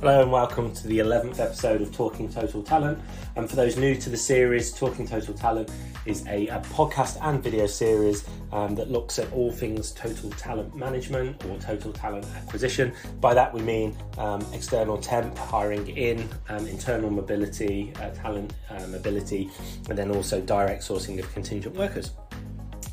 [0.00, 3.00] Hello and welcome to the 11th episode of Talking Total Talent.
[3.34, 5.72] And for those new to the series, Talking Total Talent
[6.06, 10.76] is a, a podcast and video series um, that looks at all things total talent
[10.76, 12.92] management or total talent acquisition.
[13.20, 18.86] By that we mean um, external temp, hiring in, um, internal mobility, uh, talent uh,
[18.86, 19.50] mobility,
[19.88, 22.12] and then also direct sourcing of contingent workers.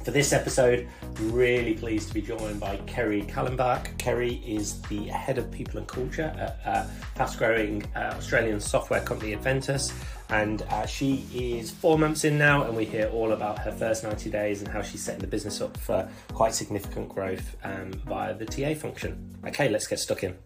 [0.05, 0.87] For this episode,
[1.19, 3.97] really pleased to be joined by Kerry Kallenbach.
[3.97, 6.83] Kerry is the head of people and culture at uh,
[7.15, 9.91] fast growing uh, Australian software company Adventus.
[10.29, 14.03] And uh, she is four months in now, and we hear all about her first
[14.03, 18.35] 90 days and how she's setting the business up for quite significant growth um, via
[18.35, 19.35] the TA function.
[19.43, 20.37] Okay, let's get stuck in.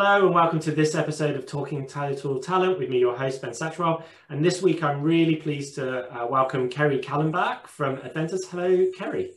[0.00, 3.50] Hello and welcome to this episode of Talking Total Talent with me, your host Ben
[3.50, 4.04] Satchwell.
[4.28, 8.48] And this week, I'm really pleased to uh, welcome Kerry Kallenbach from Adventus.
[8.48, 9.32] Hello, Kerry.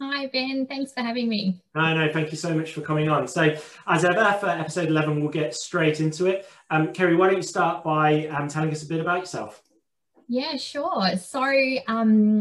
[0.00, 1.60] Hi Ben, thanks for having me.
[1.74, 3.28] No, no, thank you so much for coming on.
[3.28, 3.54] So,
[3.86, 6.48] as ever, for episode 11, we'll get straight into it.
[6.70, 9.60] Um, Kerry, why don't you start by um, telling us a bit about yourself?
[10.28, 11.14] Yeah, sure.
[11.18, 11.44] So,
[11.88, 12.40] um,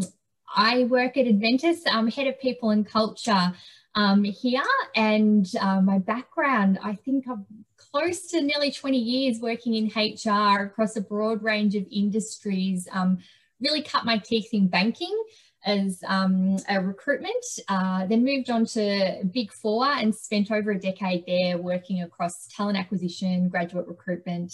[0.56, 3.54] I work at Adventus, I'm head of people and culture
[3.96, 4.64] um, here.
[4.96, 7.46] And uh, my background, I think I'm
[7.78, 13.20] close to nearly 20 years working in HR across a broad range of industries, um,
[13.60, 15.16] really cut my teeth in banking
[15.66, 20.80] as um, a recruitment, uh, then moved on to Big Four and spent over a
[20.80, 24.54] decade there working across talent acquisition, graduate recruitment,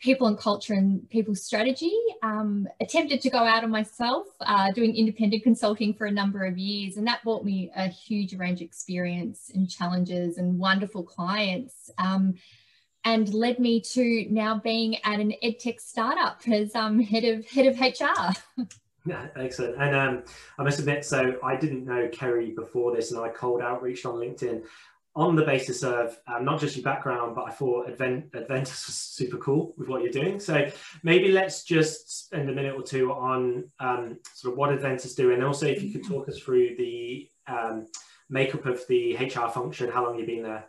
[0.00, 1.92] people and culture and people strategy.
[2.22, 6.58] Um, attempted to go out on myself, uh, doing independent consulting for a number of
[6.58, 11.90] years, and that brought me a huge range of experience and challenges and wonderful clients.
[11.98, 12.34] Um,
[13.02, 17.66] and led me to now being at an edtech startup as um, head of head
[17.66, 18.66] of HR.
[19.06, 19.80] Yeah, excellent.
[19.80, 20.22] And um,
[20.58, 24.16] I must admit, so I didn't know Kerry before this, and I cold outreached on
[24.16, 24.62] LinkedIn
[25.16, 28.94] on the basis of um, not just your background, but I thought Advent, Adventus was
[28.94, 30.38] super cool with what you're doing.
[30.38, 30.70] So
[31.02, 35.32] maybe let's just spend a minute or two on um, sort of what Adventus do,
[35.32, 37.86] and also if you could talk us through the um,
[38.28, 40.66] makeup of the HR function, how long you've been there.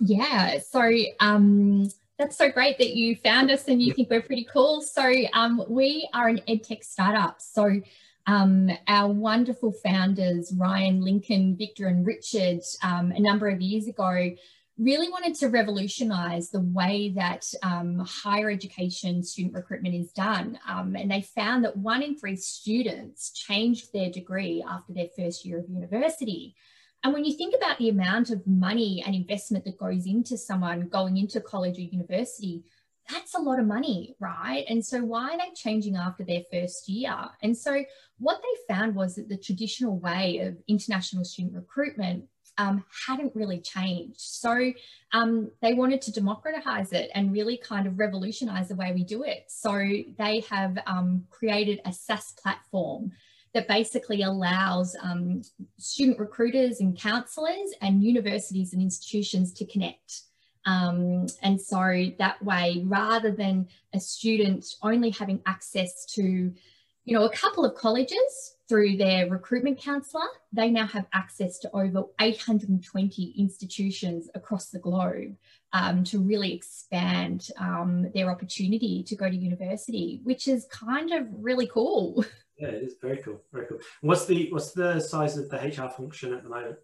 [0.00, 0.90] Yeah, so
[1.20, 4.80] um, that's so great that you found us and you think we're pretty cool.
[4.80, 7.40] So um, we are an edtech startup.
[7.40, 7.80] So
[8.26, 14.30] um, our wonderful founders, Ryan, Lincoln, Victor, and Richard, um, a number of years ago,
[14.76, 20.58] really wanted to revolutionize the way that um, higher education student recruitment is done.
[20.68, 25.44] Um, and they found that one in three students changed their degree after their first
[25.44, 26.56] year of university.
[27.04, 30.88] And when you think about the amount of money and investment that goes into someone
[30.88, 32.64] going into college or university,
[33.10, 34.64] that's a lot of money, right?
[34.68, 37.14] And so why are they changing after their first year?
[37.42, 37.84] And so
[38.18, 42.24] what they found was that the traditional way of international student recruitment
[42.56, 44.20] um, hadn't really changed.
[44.20, 44.72] So
[45.12, 49.22] um, they wanted to democratize it and really kind of revolutionize the way we do
[49.24, 49.44] it.
[49.48, 49.72] So
[50.18, 53.12] they have um, created a SaaS platform
[53.54, 55.42] that basically allows um,
[55.78, 60.22] student recruiters and counselors and universities and institutions to connect.
[60.66, 67.24] Um, and so that way, rather than a student only having access to, you know,
[67.24, 73.34] a couple of colleges through their recruitment counsellor, they now have access to over 820
[73.36, 75.36] institutions across the globe
[75.74, 81.26] um, to really expand um, their opportunity to go to university, which is kind of
[81.30, 82.24] really cool.
[82.56, 83.80] Yeah, it is very cool, very cool.
[84.00, 86.76] What's the what's the size of the HR function at the moment?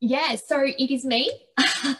[0.00, 1.30] Yeah, so it is me.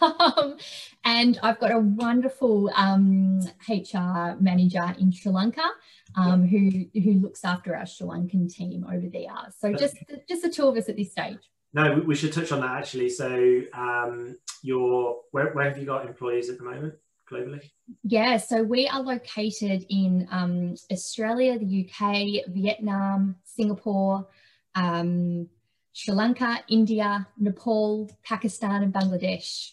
[0.01, 0.57] um,
[1.05, 5.69] and I've got a wonderful um, HR manager in Sri Lanka
[6.17, 9.29] um, who, who looks after our Sri Lankan team over there.
[9.59, 9.97] So just,
[10.29, 11.39] just the two of us at this stage.
[11.73, 13.11] No, we should touch on that actually.
[13.11, 16.95] So um, your, where, where have you got employees at the moment?
[17.31, 17.71] globally?
[18.03, 24.27] Yeah, so we are located in um, Australia, the UK, Vietnam, Singapore,
[24.75, 25.49] um,
[25.93, 29.73] Sri Lanka, India, Nepal, Pakistan, and Bangladesh.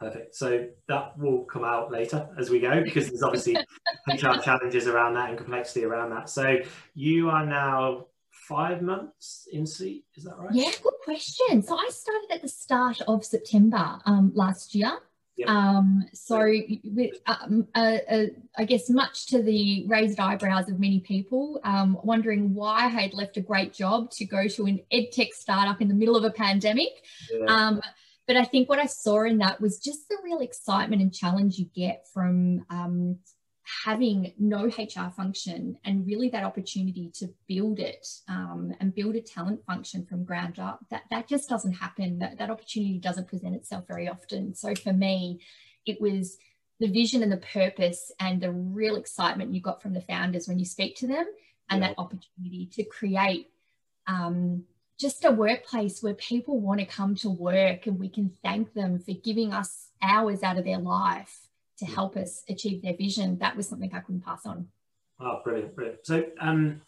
[0.00, 0.34] Perfect.
[0.36, 3.56] So that will come out later as we go because there's obviously
[4.08, 6.30] HR challenges around that and complexity around that.
[6.30, 6.58] So
[6.94, 10.54] you are now five months in seat, is that right?
[10.54, 11.62] Yeah, good question.
[11.62, 14.98] So I started at the start of September um, last year.
[15.38, 15.48] Yep.
[15.48, 16.38] Um, so,
[16.82, 18.24] with, um, uh, uh,
[18.56, 23.14] I guess, much to the raised eyebrows of many people, um, wondering why I had
[23.14, 26.24] left a great job to go to an ed tech startup in the middle of
[26.24, 26.90] a pandemic.
[27.30, 27.44] Yeah.
[27.46, 27.80] Um,
[28.26, 31.56] but I think what I saw in that was just the real excitement and challenge
[31.56, 33.18] you get from um,
[33.84, 39.20] having no HR function and really that opportunity to build it um, and build a
[39.20, 42.18] talent function from ground up, that, that just doesn't happen.
[42.18, 44.54] That, that opportunity doesn't present itself very often.
[44.54, 45.40] So for me,
[45.84, 46.38] it was
[46.80, 50.58] the vision and the purpose and the real excitement you got from the founders when
[50.58, 51.26] you speak to them
[51.68, 51.88] and yeah.
[51.88, 53.50] that opportunity to create
[54.06, 54.64] um,
[54.98, 58.98] just a workplace where people want to come to work and we can thank them
[58.98, 61.47] for giving us hours out of their life
[61.78, 63.38] to help us achieve their vision.
[63.38, 64.68] That was something I couldn't pass on.
[65.20, 66.06] Oh, brilliant, brilliant.
[66.06, 66.80] So um,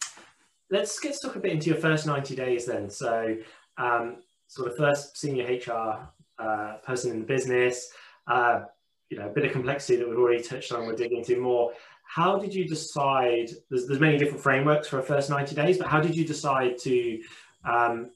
[0.69, 2.89] let's get stuck a bit into your first 90 days then.
[2.89, 3.37] So
[3.77, 4.17] um,
[4.47, 6.07] sort of first senior HR
[6.39, 7.91] uh, person in the business,
[8.27, 8.61] uh,
[9.09, 11.73] you know, a bit of complexity that we've already touched on, we'll dig into more.
[12.03, 15.87] How did you decide, there's, there's many different frameworks for a first 90 days, but
[15.87, 17.21] how did you decide to
[17.65, 18.11] um,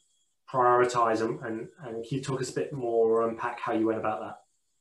[0.52, 3.86] prioritize and, and, and can you talk us a bit more or unpack how you
[3.86, 4.40] went about that?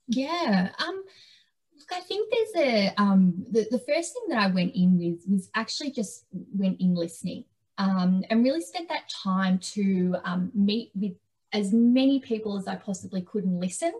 [0.08, 0.70] Yeah.
[0.86, 1.04] Um,
[1.92, 5.50] I think there's a um, the, the first thing that I went in with was
[5.54, 7.44] actually just went in listening
[7.78, 11.14] um, and really spent that time to um, meet with
[11.52, 13.92] as many people as I possibly could and listen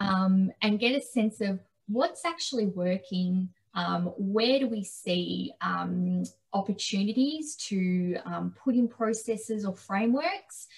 [0.00, 6.24] um, and get a sense of what's actually working, um, where do we see um,
[6.52, 8.16] opportunities to
[8.62, 10.68] put in processes or frameworks,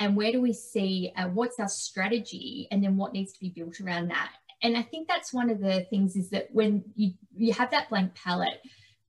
[0.00, 3.50] and where do we see uh, what's our strategy, and then what needs to be
[3.50, 4.32] built around that.
[4.62, 7.88] And I think that's one of the things is that when you you have that
[7.88, 8.60] blank palette.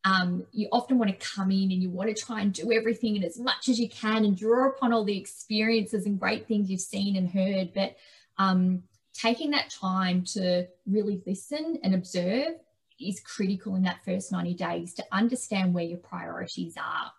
[0.03, 3.17] Um, you often want to come in and you want to try and do everything
[3.17, 6.71] and as much as you can and draw upon all the experiences and great things
[6.71, 7.71] you've seen and heard.
[7.75, 7.97] But
[8.39, 8.81] um,
[9.13, 12.53] taking that time to really listen and observe
[12.99, 17.11] is critical in that first 90 days to understand where your priorities are.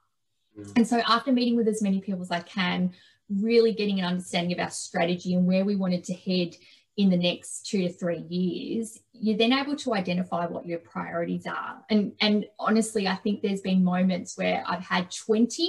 [0.58, 0.72] Mm.
[0.76, 2.92] And so, after meeting with as many people as I can,
[3.28, 6.54] really getting an understanding of our strategy and where we wanted to head
[6.96, 11.46] in the next two to three years, you're then able to identify what your priorities
[11.46, 11.82] are.
[11.88, 15.68] And, and honestly, I think there's been moments where I've had 20,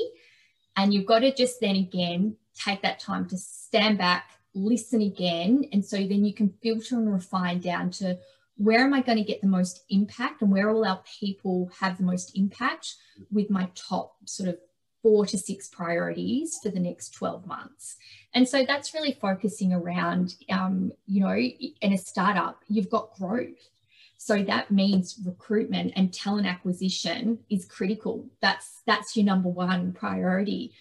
[0.75, 5.66] and you've got to just then again take that time to stand back, listen again.
[5.72, 8.18] And so then you can filter and refine down to
[8.58, 11.98] where am I going to get the most impact and where will our people have
[11.98, 12.96] the most impact
[13.31, 14.58] with my top sort of
[15.04, 17.98] four to six priorities for the next 12 months.
[18.34, 23.70] And so that's really focusing around, um, you know, in a startup, you've got growth.
[24.18, 28.26] So that means recruitment and talent acquisition is critical.
[28.42, 30.72] That's that's your number one priority.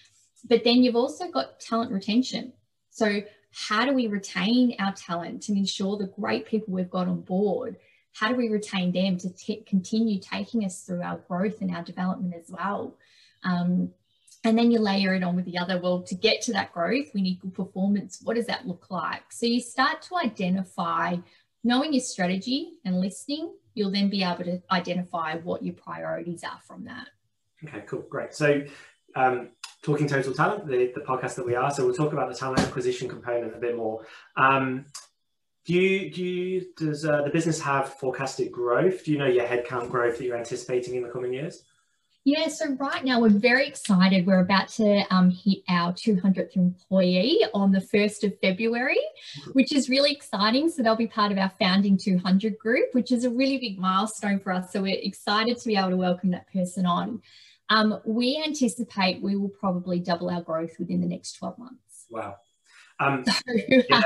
[0.49, 2.53] But then you've also got talent retention.
[2.91, 3.23] So
[3.53, 7.77] how do we retain our talent to ensure the great people we've got on board?
[8.13, 11.83] How do we retain them to t- continue taking us through our growth and our
[11.83, 12.97] development as well?
[13.45, 13.91] Um,
[14.45, 15.81] and then you layer it on with the other.
[15.81, 18.21] Well, to get to that growth, we need good performance.
[18.23, 19.31] What does that look like?
[19.31, 21.17] So you start to identify,
[21.63, 26.61] knowing your strategy and listening, you'll then be able to identify what your priorities are
[26.67, 27.09] from that.
[27.65, 28.35] Okay, cool, great.
[28.35, 28.63] So
[29.15, 29.51] um,
[29.83, 31.71] Talking Total Talent, the, the podcast that we are.
[31.71, 34.05] So we'll talk about the talent acquisition component a bit more.
[34.37, 34.87] Um,
[35.65, 39.05] do you, do you, does uh, the business have forecasted growth?
[39.05, 41.63] Do you know your headcount growth that you're anticipating in the coming years?
[42.25, 44.27] Yeah, so right now we're very excited.
[44.27, 49.01] We're about to um, hit our 200th employee on the 1st of February,
[49.55, 50.71] which is really exciting.
[50.71, 54.39] So they'll be part of our founding 200 group, which is a really big milestone
[54.39, 54.73] for us.
[54.73, 57.23] So we're excited to be able to welcome that person on.
[57.71, 62.07] Um, we anticipate we will probably double our growth within the next 12 months.
[62.09, 62.37] Wow.
[63.01, 63.25] Um,
[63.69, 64.01] yeah.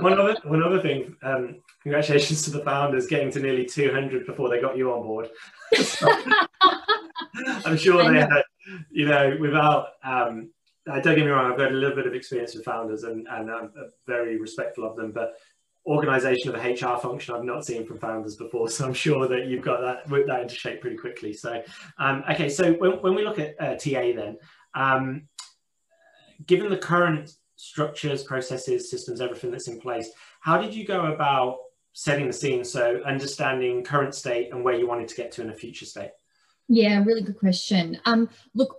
[0.00, 4.48] one, other, one other thing, um, congratulations to the founders getting to nearly 200 before
[4.48, 5.28] they got you on board.
[7.64, 8.42] I'm sure they had,
[8.90, 10.50] you know, without, um,
[10.86, 13.50] don't get me wrong, I've got a little bit of experience with founders and, and
[13.50, 13.70] I'm
[14.06, 15.34] very respectful of them, but
[15.86, 18.68] organization of a HR function I've not seen from founders before.
[18.74, 21.32] So I'm sure that you've got that whipped that into shape pretty quickly.
[21.32, 21.62] So,
[21.98, 24.38] um, okay, so when, when, we look at uh, TA then,
[24.74, 25.28] um,
[26.46, 30.10] given the current structures, processes, systems, everything that's in place,
[30.40, 31.58] how did you go about
[31.92, 32.64] setting the scene?
[32.64, 36.10] So understanding current state and where you wanted to get to in a future state?
[36.68, 38.00] Yeah, really good question.
[38.04, 38.78] Um, look,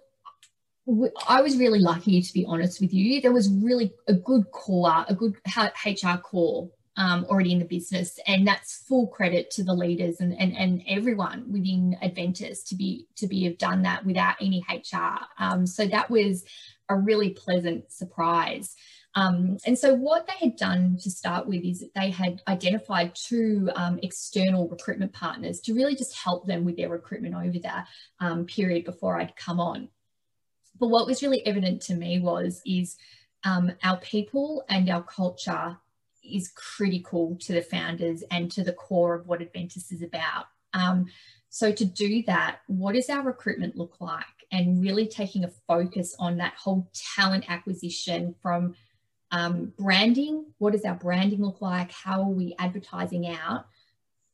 [1.27, 3.22] I was really lucky to be honest with you.
[3.22, 8.20] There was really a good core, a good HR core um, already in the business,
[8.27, 13.08] and that's full credit to the leaders and, and, and everyone within Adventus to be
[13.15, 15.20] to be have done that without any HR.
[15.39, 16.46] Um, so that was
[16.89, 18.75] a really pleasant surprise.
[19.15, 23.69] Um, and so what they had done to start with is they had identified two
[23.75, 27.88] um, external recruitment partners to really just help them with their recruitment over that
[28.19, 29.88] um, period before I'd come on.
[30.79, 32.98] But what was really evident to me was is
[33.45, 35.77] um, our people and our culture
[36.22, 40.48] is critical to the founders and to the core of what Adventus is about.
[40.74, 41.05] Um,
[41.50, 44.25] so to do that, what does our recruitment look like?
[44.51, 48.75] And really taking a focus on that whole talent acquisition from
[49.32, 50.46] um, branding.
[50.58, 51.91] What does our branding look like?
[51.91, 53.65] How are we advertising out?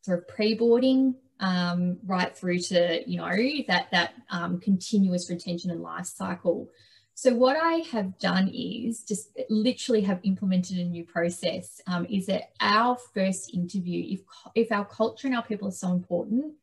[0.08, 3.30] Of pre-boarding, um, right through to you know
[3.68, 6.70] that that um, continuous retention and life cycle.
[7.14, 11.82] So what I have done is just literally have implemented a new process.
[11.86, 14.22] Um, is that our first interview, if
[14.56, 16.54] if our culture and our people are so important,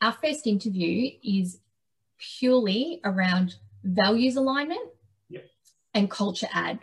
[0.00, 1.58] our first interview is
[2.18, 4.88] purely around values alignment
[5.28, 5.46] yep.
[5.92, 6.78] and culture add,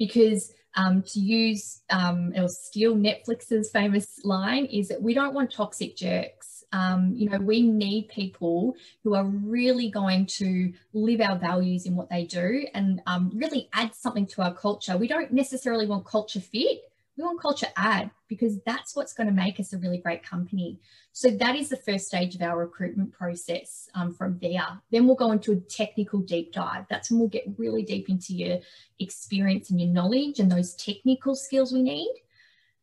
[0.00, 5.52] because um, to use um, or steal Netflix's famous line is that we don't want
[5.52, 6.64] toxic jerks.
[6.72, 11.96] Um, you know, we need people who are really going to live our values in
[11.96, 14.96] what they do and um, really add something to our culture.
[14.96, 19.32] We don't necessarily want culture fit we want culture add because that's what's going to
[19.32, 20.78] make us a really great company.
[21.12, 24.80] So that is the first stage of our recruitment process um, from there.
[24.90, 26.84] Then we'll go into a technical deep dive.
[26.88, 28.58] That's when we'll get really deep into your
[29.00, 32.14] experience and your knowledge and those technical skills we need.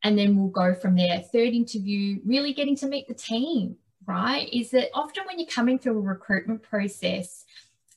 [0.03, 1.19] And then we'll go from there.
[1.19, 4.47] Third interview, really getting to meet the team, right?
[4.53, 7.45] Is that often when you're coming through a recruitment process,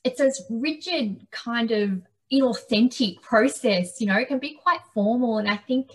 [0.03, 5.37] it's this rigid kind of inauthentic process, you know, it can be quite formal.
[5.37, 5.91] And I think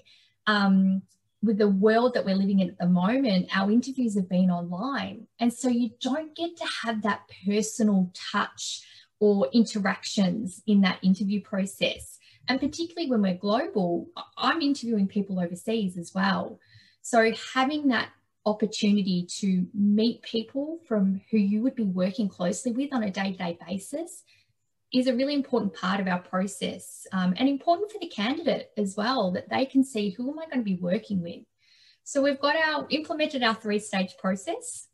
[0.46, 1.02] um,
[1.42, 5.26] with the world that we're living in at the moment, our interviews have been online.
[5.38, 8.82] And so you don't get to have that personal touch
[9.20, 12.18] or interactions in that interview process.
[12.48, 16.58] And particularly when we're global, I'm interviewing people overseas as well.
[17.02, 18.08] So having that
[18.44, 23.32] opportunity to meet people from who you would be working closely with on a day
[23.32, 24.22] to day basis
[24.92, 28.96] is a really important part of our process um, and important for the candidate as
[28.96, 31.42] well that they can see who am I going to be working with.
[32.04, 34.86] So we've got our implemented our three stage process.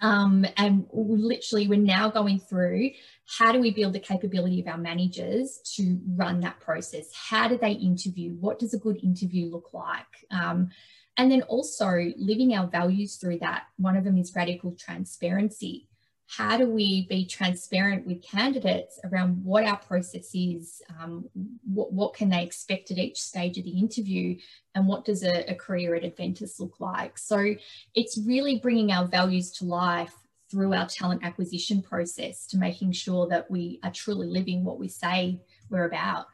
[0.00, 2.90] Um, and literally we're now going through
[3.38, 7.06] how do we build the capability of our managers to run that process?
[7.14, 8.32] How do they interview?
[8.40, 10.06] What does a good interview look like?
[10.30, 10.70] Um,
[11.18, 13.64] and then also living our values through that.
[13.76, 15.88] One of them is radical transparency
[16.28, 21.28] how do we be transparent with candidates around what our process is, um,
[21.64, 24.36] what, what, can they expect at each stage of the interview,
[24.74, 27.18] and what does a, a career at Adventus look like?
[27.18, 27.54] So
[27.94, 30.14] it's really bringing our values to life
[30.50, 34.88] through our talent acquisition process to making sure that we are truly living what we
[34.88, 36.26] say we're about.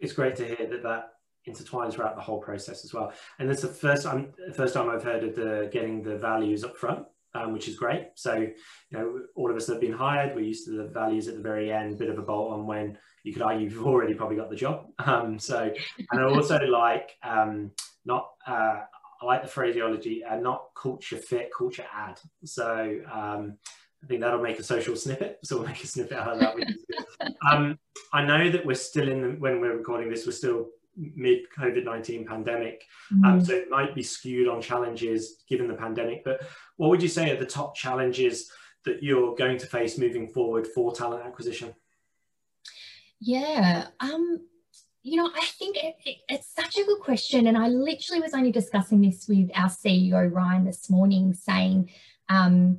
[0.00, 1.12] It's great to hear that that
[1.46, 3.12] intertwines throughout the whole process as well.
[3.38, 6.76] And it's the first time, first time I've heard of the getting the values up
[6.76, 8.08] front um, which is great.
[8.14, 8.52] So, you
[8.92, 11.42] know, all of us that have been hired, we're used to the values at the
[11.42, 14.50] very end, bit of a bolt on when you could argue you've already probably got
[14.50, 14.86] the job.
[14.98, 15.70] Um, so,
[16.10, 17.70] and I also like um,
[18.04, 18.80] not, uh,
[19.20, 22.20] I like the phraseology, uh, not culture fit, culture add.
[22.44, 23.58] So, um,
[24.02, 25.38] I think that'll make a social snippet.
[25.44, 27.34] So we'll make a snippet out of that.
[27.50, 27.78] um,
[28.12, 30.68] I know that we're still in the, when we're recording this, we're still
[30.98, 32.84] mid COVID 19 pandemic.
[33.12, 33.24] Mm-hmm.
[33.24, 36.24] Um, so it might be skewed on challenges given the pandemic.
[36.24, 36.42] But
[36.76, 38.50] what would you say are the top challenges
[38.84, 41.74] that you're going to face moving forward for talent acquisition?
[43.20, 43.86] Yeah.
[44.00, 44.40] Um,
[45.02, 47.46] you know, I think it, it, it's such a good question.
[47.46, 51.90] And I literally was only discussing this with our CEO, Ryan, this morning, saying,
[52.28, 52.78] um,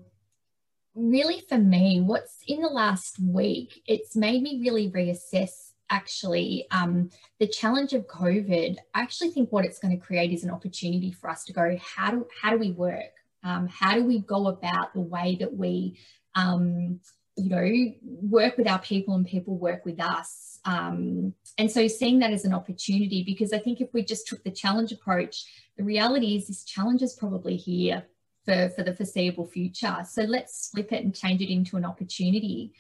[0.96, 7.10] really for me, what's in the last week, it's made me really reassess actually um,
[7.40, 11.12] the challenge of COVID, I actually think what it's going to create is an opportunity
[11.12, 13.14] for us to go, how do, how do we work?
[13.44, 15.98] Um, how do we go about the way that we,
[16.36, 17.00] um,
[17.36, 20.60] you know, work with our people and people work with us?
[20.66, 24.44] Um, and so seeing that as an opportunity, because I think if we just took
[24.44, 25.46] the challenge approach,
[25.78, 28.04] the reality is this challenge is probably here
[28.46, 29.98] for, for the foreseeable future.
[30.10, 32.74] So let's flip it and change it into an opportunity.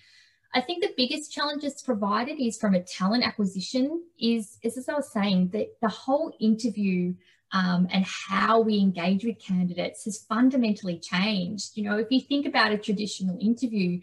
[0.54, 4.96] I think the biggest challenges provided is from a talent acquisition is, is as I
[4.96, 7.14] was saying, that the whole interview
[7.52, 11.78] um, and how we engage with candidates has fundamentally changed.
[11.78, 14.02] You know, if you think about a traditional interview,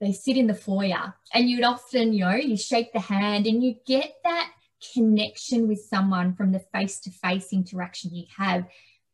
[0.00, 3.62] they sit in the foyer and you'd often, you know, you shake the hand and
[3.62, 4.50] you get that
[4.94, 8.64] connection with someone from the face to face interaction you have.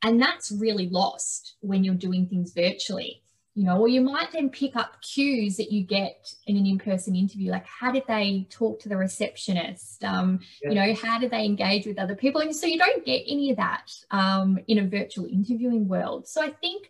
[0.03, 3.23] And that's really lost when you're doing things virtually
[3.59, 7.17] you know, or you might then pick up cues that you get in an in-person
[7.17, 10.05] interview, like how did they talk to the receptionist?
[10.05, 10.69] Um, yeah.
[10.69, 12.41] You know, how did they engage with other people?
[12.41, 16.29] And so you don't get any of that um, in a virtual interviewing world.
[16.29, 16.88] So I think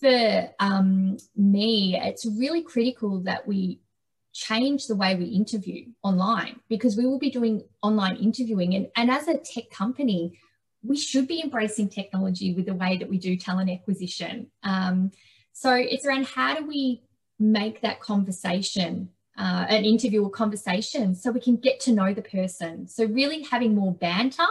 [0.00, 3.80] for um, me, it's really critical that we
[4.32, 8.76] change the way we interview online because we will be doing online interviewing.
[8.76, 10.38] And, and as a tech company,
[10.84, 14.46] we should be embracing technology with the way that we do talent acquisition.
[14.62, 15.10] Um,
[15.58, 17.02] so it's around how do we
[17.40, 22.22] make that conversation, uh, an interview or conversation, so we can get to know the
[22.22, 22.86] person.
[22.86, 24.46] So really having more banter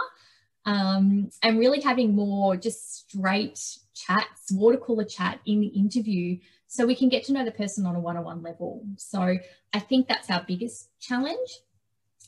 [0.66, 3.58] um, and really having more just straight
[3.94, 6.36] chats, water cooler chat in the interview
[6.66, 8.84] so we can get to know the person on a one-on-one level.
[8.98, 9.38] So
[9.72, 11.48] I think that's our biggest challenge.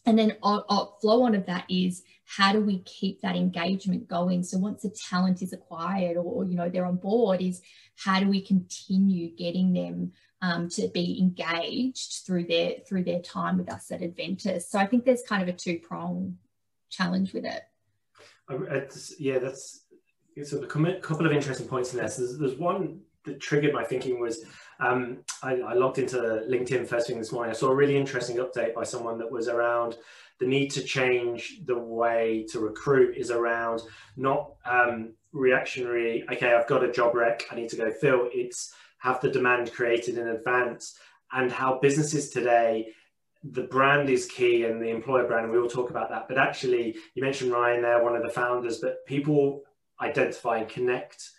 [0.06, 4.42] And then flow on of that is how do we keep that engagement going?
[4.42, 7.60] So once a talent is acquired or, you know they're on board, is
[7.96, 13.58] how do we continue getting them um, to be engaged through their through their time
[13.58, 14.70] with us at Adventus?
[14.70, 16.38] So I think there's kind of a two prong
[16.88, 17.62] challenge with it.
[19.18, 19.84] yeah, that's
[20.44, 22.08] so a couple of interesting points in there.
[22.08, 23.00] So there's, there's one
[23.30, 24.44] that triggered my thinking was
[24.80, 26.16] um, I, I, logged into
[26.48, 27.50] LinkedIn first thing this morning.
[27.50, 29.96] I saw a really interesting update by someone that was around
[30.38, 33.82] the need to change the way to recruit is around
[34.16, 38.30] not um, reactionary, okay, I've got a job rec, I need to go fill.
[38.32, 40.98] It's have the demand created in advance
[41.32, 42.88] and how businesses today
[43.42, 46.36] the brand is key and the employer brand and we will talk about that but
[46.36, 49.62] actually you mentioned ryan there one of the founders but people
[50.02, 51.30] identify and connect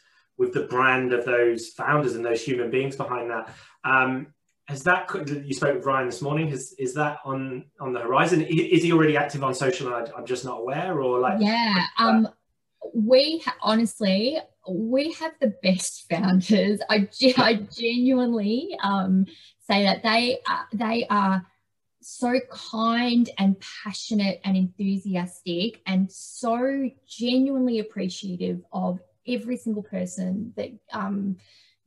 [0.42, 3.54] with the brand of those founders and those human beings behind that.
[3.84, 4.34] Um,
[4.68, 5.08] has that
[5.46, 6.50] you spoke with Ryan this morning?
[6.50, 8.42] Has is that on on the horizon?
[8.42, 9.94] Is he already active on social?
[9.94, 11.86] I, am just not aware, or like yeah.
[12.00, 12.28] Um,
[12.96, 16.80] we ha- honestly we have the best founders.
[16.90, 17.08] I,
[17.38, 19.28] I genuinely um,
[19.70, 21.46] say that they are, they are
[22.02, 30.72] so kind and passionate and enthusiastic and so genuinely appreciative of every single person that
[30.92, 31.38] um,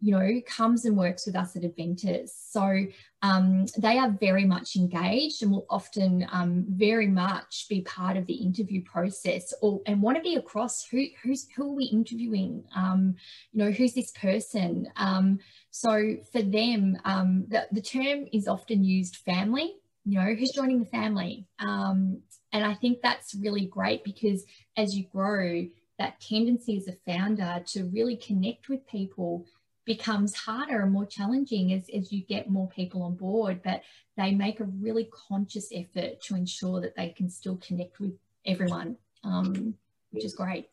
[0.01, 2.37] you know comes and works with us at Adventus.
[2.51, 2.85] So
[3.23, 8.27] um, they are very much engaged and will often um, very much be part of
[8.27, 12.65] the interview process or and want to be across who who's who are we interviewing?
[12.77, 13.17] Um,
[13.53, 14.89] you know who's this person?
[14.97, 15.39] Um,
[15.71, 19.75] so for them, um, the, the term is often used family.
[20.05, 24.45] You know who's joining the family, and I think that's really great because
[24.77, 25.65] as you grow
[25.99, 29.47] that tendency as a founder to really connect with people
[29.85, 33.61] becomes harder and more challenging as, as you get more people on board.
[33.63, 33.83] But
[34.17, 38.13] they make a really conscious effort to ensure that they can still connect with
[38.47, 39.75] everyone um,
[40.11, 40.69] which is great.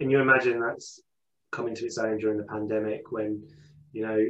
[0.00, 1.00] Can you imagine that's
[1.50, 3.42] coming to its own during the pandemic when
[3.92, 4.22] you know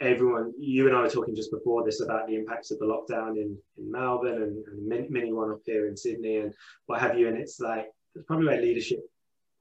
[0.00, 3.36] everyone you and i were talking just before this about the impacts of the lockdown
[3.36, 6.38] in, in melbourne and, and many, many one up here in sydney.
[6.38, 6.54] And
[6.86, 9.00] what have you and it's like it's probably where leadership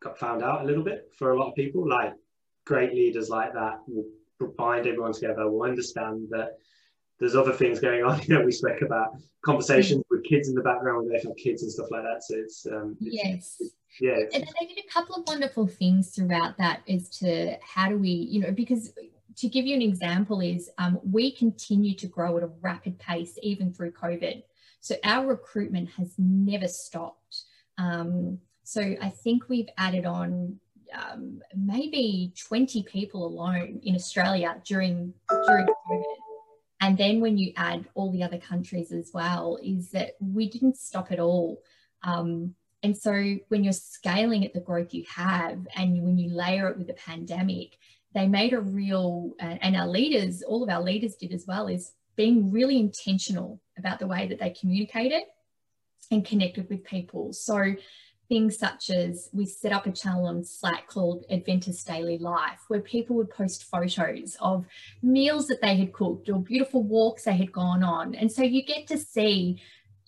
[0.02, 1.88] got found out a little bit for a lot of people.
[1.88, 2.14] Like
[2.66, 4.06] great leaders like that will
[4.58, 6.58] bind everyone together, will understand that
[7.20, 8.20] there's other things going on.
[8.28, 11.64] You know, we spoke about conversations with kids in the background when they have kids
[11.64, 12.24] and stuff like that.
[12.24, 13.58] So it's, um, it's yes.
[13.60, 14.18] It's, yeah.
[14.34, 18.10] And they did a couple of wonderful things throughout that as to how do we,
[18.10, 18.94] you know, because
[19.38, 23.38] to give you an example is um, we continue to grow at a rapid pace
[23.42, 24.44] even through COVID.
[24.80, 27.44] So our recruitment has never stopped.
[27.78, 28.40] Um,
[28.72, 30.58] so I think we've added on
[30.94, 35.14] um, maybe 20 people alone in Australia during
[35.46, 36.04] during COVID.
[36.80, 40.78] And then when you add all the other countries as well, is that we didn't
[40.78, 41.62] stop at all.
[42.04, 43.12] Um, and so
[43.50, 46.94] when you're scaling at the growth you have, and when you layer it with the
[46.94, 47.78] pandemic,
[48.16, 51.92] they made a real, and our leaders, all of our leaders did as well, is
[52.16, 55.24] being really intentional about the way that they communicated
[56.10, 57.34] and connected with people.
[57.34, 57.76] So
[58.32, 62.80] things such as we set up a channel on Slack called Adventus Daily Life, where
[62.80, 64.66] people would post photos of
[65.04, 68.16] meals that they had cooked or beautiful walks they had gone on.
[68.16, 69.62] And so you get to see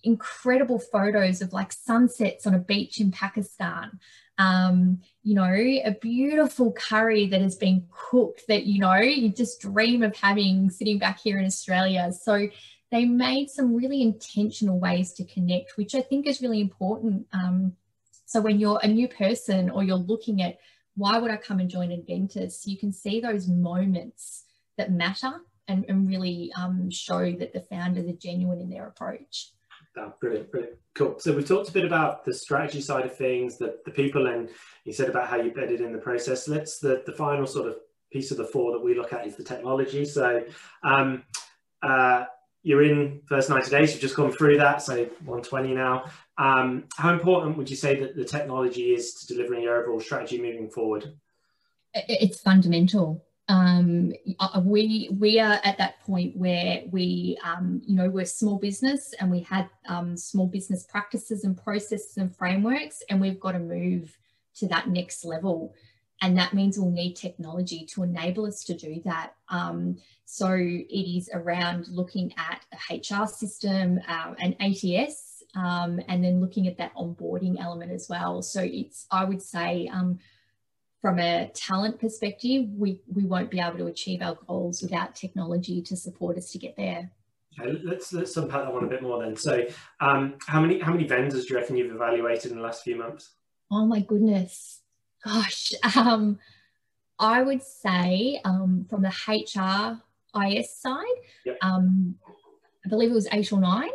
[0.04, 4.00] incredible photos of like sunsets on a beach in Pakistan.
[4.38, 9.60] Um, you know, a beautiful curry that has been cooked that, you know, you just
[9.60, 12.10] dream of having sitting back here in Australia.
[12.10, 12.48] So
[12.90, 17.26] they made some really intentional ways to connect, which I think is really important.
[17.30, 17.76] Um,
[18.24, 20.58] so when you're a new person or you're looking at
[20.96, 24.44] why would I come and join Adventus, you can see those moments
[24.76, 25.32] that matter
[25.68, 29.50] and, and really um, show that the founders are genuine in their approach.
[29.96, 31.18] Oh, brilliant, brilliant, cool.
[31.18, 34.48] So we've talked a bit about the strategy side of things, the, the people, and
[34.84, 36.48] you said about how you bedded in the process.
[36.48, 37.76] Let's the, the final sort of
[38.12, 40.04] piece of the four that we look at is the technology.
[40.04, 40.44] So
[40.82, 41.22] um,
[41.82, 42.24] uh,
[42.64, 46.06] you're in first 90 days, you've just gone through that, so 120 now.
[46.38, 50.40] Um, how important would you say that the technology is to delivering your overall strategy
[50.40, 51.14] moving forward?
[51.94, 53.24] It's fundamental.
[53.48, 58.58] um, uh, we we are at that point where we um, you know we're small
[58.58, 63.52] business and we had um, small business practices and processes and frameworks and we've got
[63.52, 64.16] to move
[64.56, 65.74] to that next level
[66.24, 71.16] and that means we'll need technology to enable us to do that um, so it
[71.16, 76.78] is around looking at a hr system uh, an ats um, and then looking at
[76.78, 80.18] that onboarding element as well so it's i would say um,
[81.04, 85.82] from a talent perspective, we, we won't be able to achieve our goals without technology
[85.82, 87.10] to support us to get there.
[87.60, 89.36] Okay, let's let's unpack that one a bit more then.
[89.36, 89.66] So,
[90.00, 92.96] um, how many how many vendors do you reckon you've evaluated in the last few
[92.96, 93.34] months?
[93.70, 94.80] Oh my goodness,
[95.24, 96.38] gosh, um,
[97.18, 101.04] I would say um, from the HRIS side,
[101.44, 101.58] yep.
[101.62, 102.16] um,
[102.84, 103.90] I believe it was eight or nine,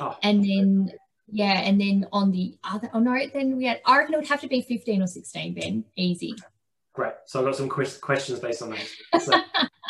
[0.00, 0.92] oh, and then
[1.28, 4.28] yeah, and then on the other, oh no, then we had, I reckon it would
[4.28, 5.54] have to be fifteen or sixteen.
[5.54, 6.34] Ben, easy.
[6.94, 7.14] Great.
[7.24, 9.22] So I've got some questions based on that.
[9.22, 9.32] So,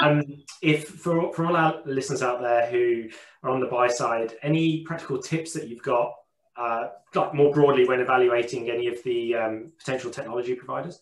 [0.01, 0.23] um,
[0.63, 3.09] if for, for all our listeners out there who
[3.43, 6.15] are on the buy side, any practical tips that you've got,
[6.57, 11.01] uh, like more broadly when evaluating any of the um, potential technology providers?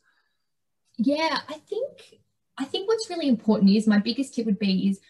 [0.96, 2.20] Yeah, I think
[2.58, 5.00] I think what's really important is my biggest tip would be is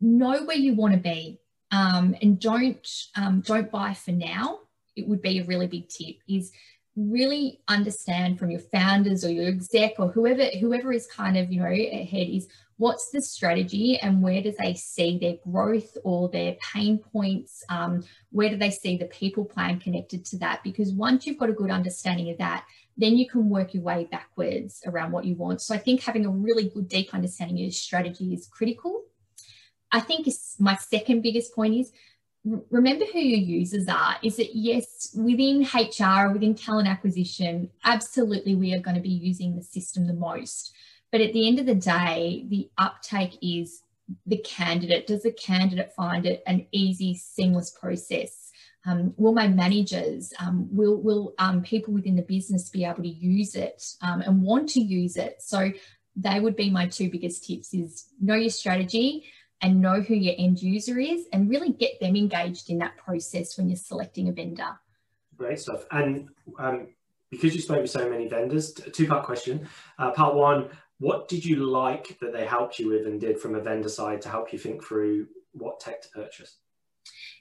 [0.00, 1.38] know where you want to be
[1.70, 4.60] um, and don't um, don't buy for now.
[4.96, 6.16] It would be a really big tip.
[6.28, 6.52] Is
[6.96, 11.60] really understand from your founders or your exec or whoever whoever is kind of you
[11.60, 16.56] know ahead is what's the strategy and where do they see their growth or their
[16.72, 17.62] pain points?
[17.68, 20.64] Um, where do they see the people plan connected to that?
[20.64, 22.64] Because once you've got a good understanding of that
[22.96, 25.60] then you can work your way backwards around what you want.
[25.60, 29.02] So i think having a really good deep understanding of your strategy is critical.
[29.90, 30.26] I think
[30.58, 31.92] my second biggest point is
[32.44, 34.16] remember who your users are.
[34.22, 39.08] Is it yes, within HR, or within talent acquisition, absolutely we are going to be
[39.08, 40.74] using the system the most.
[41.10, 43.82] But at the end of the day, the uptake is
[44.26, 45.06] the candidate.
[45.06, 48.50] Does the candidate find it an easy, seamless process?
[48.86, 53.08] Um, will my managers, um, will, will um, people within the business be able to
[53.08, 55.36] use it um, and want to use it?
[55.40, 55.70] So
[56.16, 59.24] they would be my two biggest tips is know your strategy,
[59.60, 63.56] and know who your end user is and really get them engaged in that process
[63.56, 64.78] when you're selecting a vendor.
[65.36, 65.86] Great stuff.
[65.90, 66.88] And um,
[67.30, 69.66] because you spoke with so many vendors, two part question.
[69.98, 73.54] Uh, part one, what did you like that they helped you with and did from
[73.54, 76.56] a vendor side to help you think through what tech to purchase?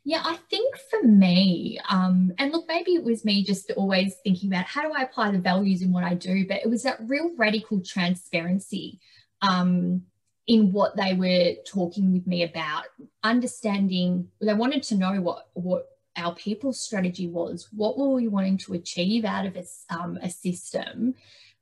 [0.06, 4.52] Yeah, I think for me, um, and look, maybe it was me just always thinking
[4.52, 7.00] about how do I apply the values in what I do, but it was that
[7.08, 9.00] real radical transparency.
[9.42, 10.04] Um,
[10.48, 12.86] in what they were talking with me about,
[13.24, 18.58] understanding they wanted to know what what our people's strategy was, what were we wanting
[18.58, 21.16] to achieve out of a, um, a system,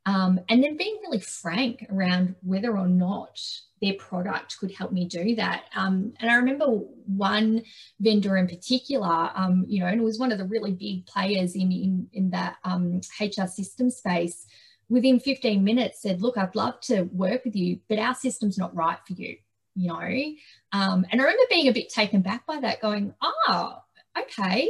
[0.06, 3.40] um, and then being really frank around whether or not
[3.82, 5.66] their product could help me do that.
[5.76, 7.64] Um, and I remember one
[8.00, 11.56] vendor in particular, um, you know, and it was one of the really big players
[11.56, 14.46] in in, in that HR um, system space
[14.92, 18.76] within 15 minutes said, look, I'd love to work with you, but our system's not
[18.76, 19.38] right for you,
[19.74, 20.34] you know?
[20.78, 23.78] Um, and I remember being a bit taken back by that going, oh,
[24.20, 24.70] okay,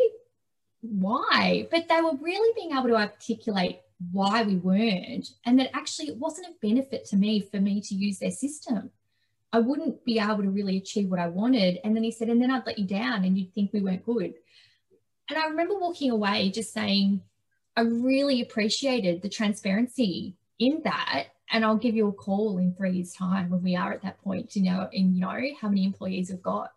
[0.82, 1.68] why?
[1.72, 3.80] But they were really being able to articulate
[4.12, 7.96] why we weren't and that actually it wasn't a benefit to me for me to
[7.96, 8.92] use their system.
[9.52, 11.80] I wouldn't be able to really achieve what I wanted.
[11.84, 14.06] And then he said, and then I'd let you down and you'd think we weren't
[14.06, 14.36] good.
[15.30, 17.22] And I remember walking away just saying,
[17.76, 21.28] I really appreciated the transparency in that.
[21.54, 24.22] And I'll give you a call in three years' time when we are at that
[24.22, 26.72] point to know and you know how many employees we've got.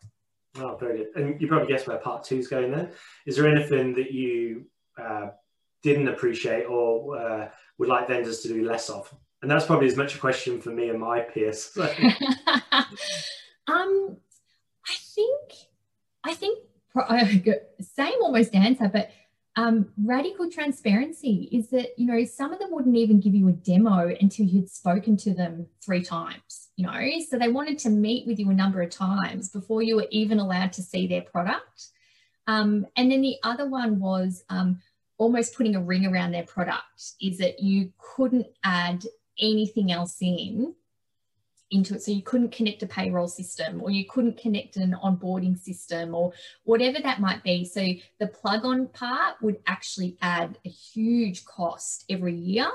[0.56, 1.08] Oh, very good.
[1.16, 2.90] And you probably guess where part two is going there.
[3.26, 4.66] Is there anything that you
[4.98, 5.28] uh,
[5.82, 9.12] didn't appreciate or uh, would like vendors to do less of?
[9.42, 11.70] And that's probably as much a question for me and my peers.
[11.76, 11.86] um,
[13.68, 15.52] I think,
[16.24, 16.60] I think,
[17.80, 19.10] same almost answer, but
[19.56, 23.52] um, radical transparency is that you know some of them wouldn't even give you a
[23.52, 27.20] demo until you'd spoken to them three times you know?
[27.28, 30.38] So they wanted to meet with you a number of times before you were even
[30.38, 31.88] allowed to see their product.
[32.46, 34.80] Um, and then the other one was um,
[35.18, 39.04] almost putting a ring around their product is that you couldn't add
[39.40, 40.74] anything else in
[41.70, 42.02] into it.
[42.02, 46.32] So you couldn't connect a payroll system or you couldn't connect an onboarding system or
[46.64, 47.64] whatever that might be.
[47.64, 47.84] So
[48.18, 52.70] the plug on part would actually add a huge cost every year.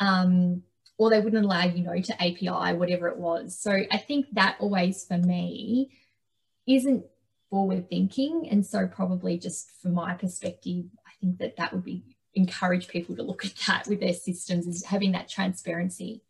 [0.00, 0.62] Um,
[0.96, 3.56] or they wouldn't allow you know to API, whatever it was.
[3.56, 5.90] So I think that always for me
[6.66, 7.04] isn't
[7.50, 8.48] forward thinking.
[8.50, 12.02] And so probably just from my perspective, I think that that would be
[12.34, 16.22] encourage people to look at that with their systems is having that transparency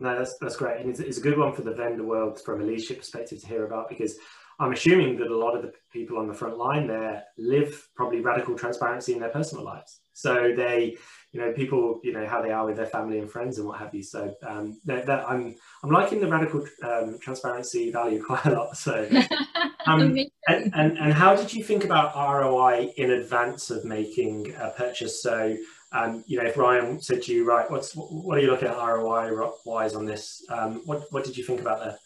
[0.00, 2.60] No, that's that's great, and it's, it's a good one for the vendor world from
[2.60, 4.16] a leadership perspective to hear about because
[4.60, 8.20] I'm assuming that a lot of the people on the front line there live probably
[8.20, 10.00] radical transparency in their personal lives.
[10.14, 10.96] So they,
[11.30, 13.78] you know, people, you know, how they are with their family and friends and what
[13.78, 14.02] have you.
[14.02, 18.76] So um, that, that I'm I'm liking the radical um, transparency value quite a lot.
[18.76, 19.08] So,
[19.86, 20.16] um,
[20.48, 25.22] and, and and how did you think about ROI in advance of making a purchase?
[25.22, 25.56] So
[25.92, 28.76] um, you know, if Ryan said to you, right, what's what are you looking at
[28.76, 30.44] ROI wise on this?
[30.50, 31.98] Um, what what did you think about that?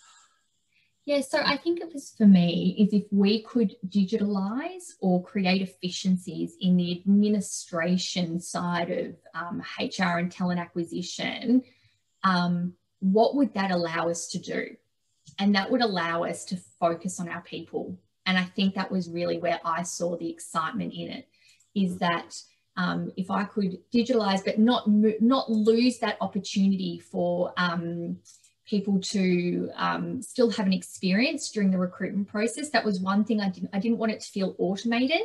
[1.05, 5.61] Yeah, so I think it was for me is if we could digitalize or create
[5.61, 11.64] efficiencies in the administration side of um, HR and talent acquisition,
[12.23, 14.77] um, what would that allow us to do?
[15.40, 17.99] And that would allow us to focus on our people.
[18.25, 21.29] And I think that was really where I saw the excitement in it
[21.75, 22.40] is that
[22.77, 28.19] um, if I could digitalize, but not not lose that opportunity for um,
[28.67, 32.71] people to um, still have an experience during the recruitment process.
[32.71, 35.23] That was one thing I didn't I didn't want it to feel automated.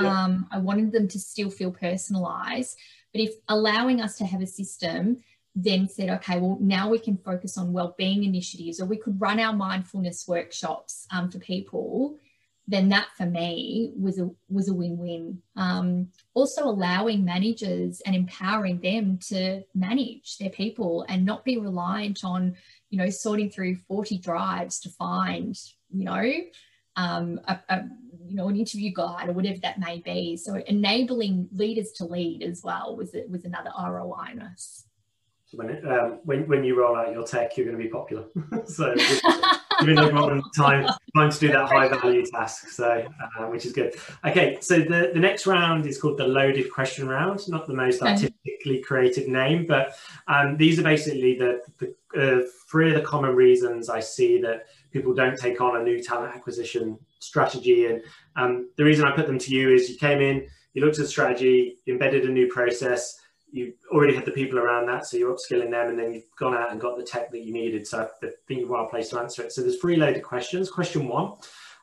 [0.00, 0.24] Yeah.
[0.24, 2.76] Um, I wanted them to still feel personalized.
[3.12, 5.22] But if allowing us to have a system
[5.54, 9.38] then said, okay, well, now we can focus on well-being initiatives, or we could run
[9.38, 12.18] our mindfulness workshops um, for people
[12.66, 15.42] then that for me was a was a win-win.
[15.56, 22.24] Um, also allowing managers and empowering them to manage their people and not be reliant
[22.24, 22.56] on,
[22.90, 25.58] you know, sorting through 40 drives to find,
[25.92, 26.32] you know,
[26.96, 27.82] um, a, a,
[28.26, 30.36] you know, an interview guide or whatever that may be.
[30.36, 34.86] So enabling leaders to lead as well was was another ROI in us
[35.56, 38.24] when, it, um, when when you roll out your tech, you're going to be popular.
[38.66, 38.94] so
[39.80, 42.68] giving everyone time time to do that high value task.
[42.68, 43.06] So
[43.38, 43.94] uh, which is good.
[44.24, 47.46] Okay, so the the next round is called the loaded question round.
[47.48, 49.96] Not the most artistically creative name, but
[50.28, 54.66] um, these are basically the, the uh, three of the common reasons I see that
[54.92, 57.86] people don't take on a new talent acquisition strategy.
[57.86, 58.02] And
[58.36, 61.04] um, the reason I put them to you is you came in, you looked at
[61.04, 63.20] the strategy, embedded a new process
[63.54, 66.54] you already had the people around that, so you're upskilling them, and then you've gone
[66.54, 67.86] out and got the tech that you needed.
[67.86, 69.52] So I think you're well placed to answer it.
[69.52, 70.68] So there's three loaded questions.
[70.68, 71.34] Question one: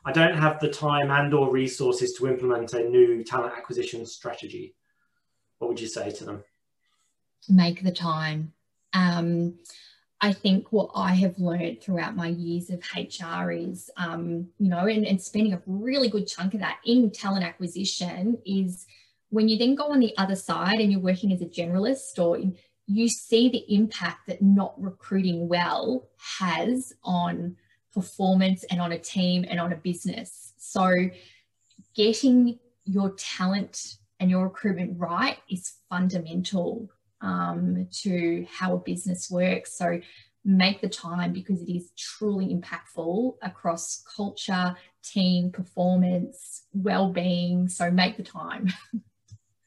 [0.04, 4.74] I don't have the time and/or resources to implement a new talent acquisition strategy.
[5.60, 6.44] What would you say to them?
[7.48, 8.52] Make the time.
[8.92, 9.54] Um,
[10.20, 14.86] I think what I have learned throughout my years of HR is, um, you know,
[14.86, 18.86] and, and spending a really good chunk of that in talent acquisition is
[19.32, 22.38] when you then go on the other side and you're working as a generalist or
[22.86, 26.06] you see the impact that not recruiting well
[26.38, 27.56] has on
[27.94, 30.52] performance and on a team and on a business.
[30.58, 30.92] So
[31.94, 36.90] getting your talent and your recruitment right is fundamental
[37.22, 39.78] um, to how a business works.
[39.78, 39.98] So
[40.44, 47.70] make the time because it is truly impactful across culture, team performance, well-being.
[47.70, 48.68] So make the time.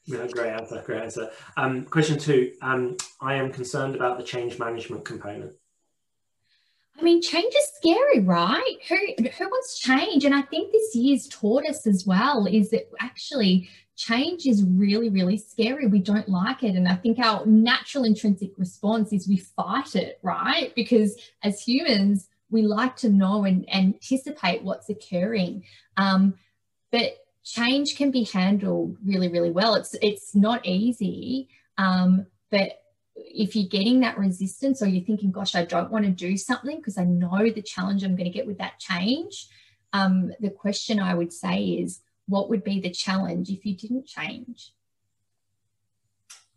[0.05, 0.83] Yeah, great answer.
[0.85, 1.31] Great answer.
[1.57, 2.53] Um, question two.
[2.61, 5.53] Um, I am concerned about the change management component.
[6.97, 8.77] I mean, change is scary, right?
[8.87, 8.97] Who
[9.37, 10.23] who wants change?
[10.23, 15.09] And I think this year's taught us as well is that actually change is really,
[15.09, 15.87] really scary.
[15.87, 16.75] We don't like it.
[16.75, 20.73] And I think our natural intrinsic response is we fight it, right?
[20.75, 25.63] Because as humans, we like to know and, anticipate what's occurring.
[25.97, 26.35] Um,
[26.91, 29.75] but change can be handled really, really well.
[29.75, 32.81] It's it's not easy, um, but
[33.15, 36.77] if you're getting that resistance or you're thinking, "Gosh, I don't want to do something
[36.77, 39.47] because I know the challenge I'm going to get with that change,"
[39.93, 44.07] um, the question I would say is, what would be the challenge if you didn't
[44.07, 44.73] change?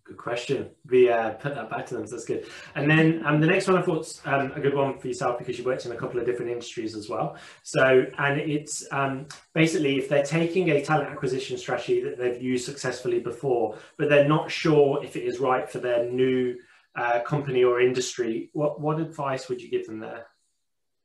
[0.09, 0.71] Good question.
[0.89, 2.47] We uh, put that back to them, so that's good.
[2.75, 5.59] And then um, the next one I thought's um, a good one for yourself because
[5.59, 7.37] you worked in a couple of different industries as well.
[7.63, 12.65] So, and it's um, basically if they're taking a talent acquisition strategy that they've used
[12.65, 16.57] successfully before, but they're not sure if it is right for their new
[16.97, 20.27] uh, company or industry, what what advice would you give them there?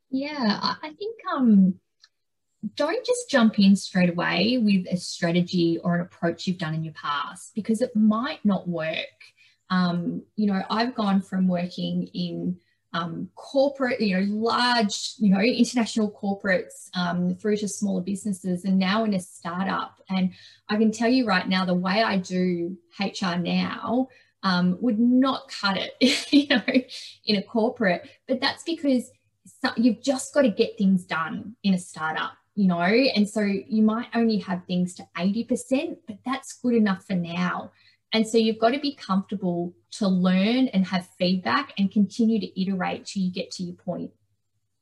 [0.09, 1.75] Yeah, I think um,
[2.75, 6.83] don't just jump in straight away with a strategy or an approach you've done in
[6.83, 8.95] your past because it might not work.
[9.69, 12.57] Um, you know, I've gone from working in
[12.93, 18.77] um, corporate, you know, large, you know, international corporates um, through to smaller businesses and
[18.77, 19.99] now in a startup.
[20.09, 20.31] And
[20.69, 24.09] I can tell you right now, the way I do HR now
[24.43, 26.61] um, would not cut it, you know,
[27.25, 28.07] in a corporate.
[28.27, 29.09] But that's because
[29.75, 33.81] you've just got to get things done in a startup you know, and so you
[33.81, 37.71] might only have things to 80%, but that's good enough for now.
[38.11, 42.61] And so you've got to be comfortable to learn and have feedback and continue to
[42.61, 44.11] iterate till you get to your point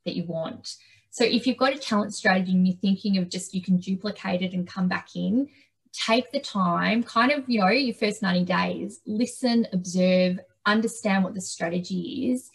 [0.06, 0.76] that you want.
[1.12, 4.42] So if you've got a talent strategy and you're thinking of just you can duplicate
[4.42, 5.48] it and come back in,
[5.94, 11.34] take the time, kind of, you know, your first 90 days, listen, observe, understand what
[11.34, 12.50] the strategy is,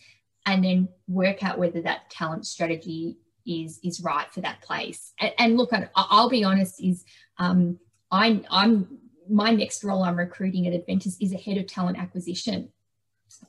[0.45, 5.13] and then work out whether that talent strategy is is right for that place.
[5.21, 7.05] And, and look, I'll be honest, is
[7.39, 7.79] um,
[8.11, 12.71] I, I'm my next role I'm recruiting at Adventus is a head of talent acquisition.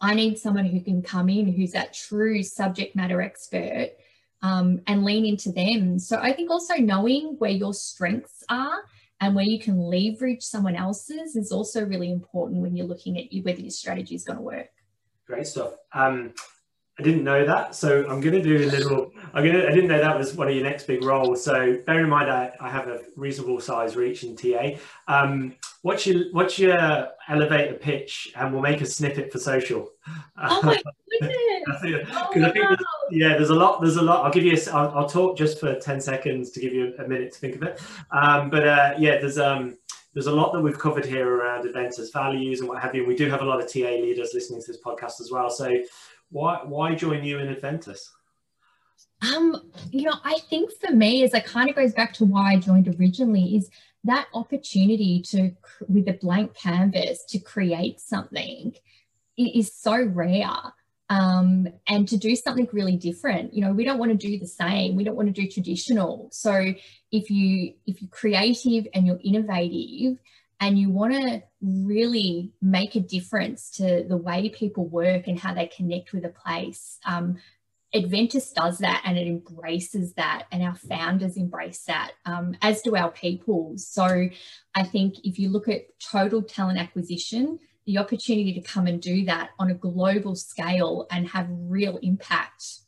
[0.01, 3.91] I need someone who can come in who's that true subject matter expert
[4.41, 5.99] um, and lean into them.
[5.99, 8.79] So I think also knowing where your strengths are
[9.19, 13.25] and where you can leverage someone else's is also really important when you're looking at
[13.43, 14.69] whether your strategy is going to work.
[15.25, 15.73] Great stuff.
[15.93, 16.33] Um,
[16.99, 19.11] I didn't know that, so I'm going to do a little.
[19.33, 19.67] I'm going to.
[19.67, 21.43] I didn't know that was one of your next big roles.
[21.43, 24.79] So bear in mind, I, I have a reasonable size reach in TA.
[25.07, 29.91] Um, what's your What's your elevator pitch, and we'll make a snippet for social.
[30.41, 30.81] Oh my
[31.21, 32.07] goodness!
[32.11, 32.51] oh, wow.
[32.53, 32.79] there's,
[33.11, 33.79] yeah, there's a lot.
[33.79, 34.25] There's a lot.
[34.25, 34.57] I'll give you.
[34.57, 37.57] A, I'll, I'll talk just for ten seconds to give you a, minute to think
[37.57, 37.79] of it.
[38.09, 39.77] Um, but uh, yeah, there's um,
[40.15, 43.01] there's a lot that we've covered here around Adventus values and what have you.
[43.01, 45.51] And we do have a lot of TA leaders listening to this podcast as well.
[45.51, 45.71] So
[46.29, 48.11] why why join you in Adventus?
[49.33, 52.53] Um, you know, I think for me, as it kind of goes back to why
[52.53, 53.69] I joined originally, is
[54.03, 55.51] that opportunity to
[55.87, 58.73] with a blank canvas to create something
[59.37, 60.55] is so rare.
[61.09, 64.45] Um, and to do something really different you know we don't want to do the
[64.45, 66.73] same we don't want to do traditional so
[67.13, 70.17] if you if you're creative and you're innovative
[70.59, 75.53] and you want to really make a difference to the way people work and how
[75.53, 77.37] they connect with a place, um,
[77.93, 83.11] does that and it embraces that, and our founders embrace that, um, as do our
[83.11, 83.73] people.
[83.77, 84.27] So
[84.75, 89.25] I think if you look at total talent acquisition, the opportunity to come and do
[89.25, 92.81] that on a global scale and have real impact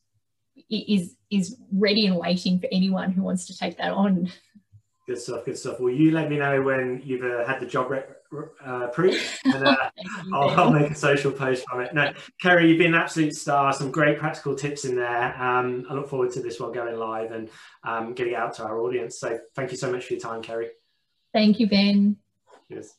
[0.70, 4.32] is is ready and waiting for anyone who wants to take that on.
[5.10, 5.44] Good stuff.
[5.44, 5.80] Good stuff.
[5.80, 9.90] Will you let me know when you've uh, had the job uh, approved, and uh,
[10.36, 11.96] I'll, I'll, make a social post from it.
[11.96, 13.74] No, Kerry, you've been an absolute star.
[13.74, 15.36] Some great practical tips in there.
[15.42, 17.50] Um, I look forward to this one going live and
[17.84, 19.20] um, getting out to our audience.
[19.20, 20.70] So, thank you so much for your time, Kerry.
[21.34, 22.18] Thank you, Ben.
[22.68, 22.94] Cheers.